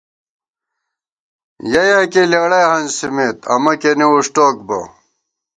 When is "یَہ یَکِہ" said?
1.71-2.23